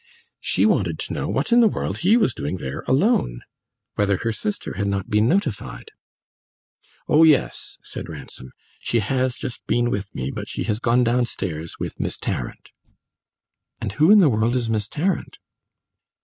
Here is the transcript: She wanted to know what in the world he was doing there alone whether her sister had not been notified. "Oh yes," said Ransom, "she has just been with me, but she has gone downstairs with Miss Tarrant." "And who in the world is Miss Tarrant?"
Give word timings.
She 0.39 0.65
wanted 0.65 0.97
to 0.97 1.13
know 1.13 1.29
what 1.29 1.51
in 1.51 1.59
the 1.59 1.67
world 1.67 1.99
he 1.99 2.17
was 2.17 2.33
doing 2.33 2.57
there 2.57 2.83
alone 2.87 3.41
whether 3.93 4.17
her 4.17 4.31
sister 4.31 4.73
had 4.73 4.87
not 4.87 5.11
been 5.11 5.27
notified. 5.29 5.91
"Oh 7.07 7.21
yes," 7.21 7.77
said 7.83 8.09
Ransom, 8.09 8.49
"she 8.79 8.99
has 8.99 9.35
just 9.35 9.63
been 9.67 9.91
with 9.91 10.15
me, 10.15 10.31
but 10.31 10.49
she 10.49 10.63
has 10.63 10.79
gone 10.79 11.03
downstairs 11.03 11.75
with 11.79 11.99
Miss 11.99 12.17
Tarrant." 12.17 12.71
"And 13.79 13.91
who 13.91 14.09
in 14.09 14.17
the 14.17 14.29
world 14.29 14.55
is 14.55 14.71
Miss 14.71 14.87
Tarrant?" 14.87 15.37